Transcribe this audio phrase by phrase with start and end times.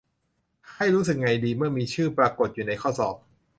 [0.75, 3.15] ให้รู้สึกไงดี เมื่อมีชื่อปรากฎอยู่ในข้อสอบ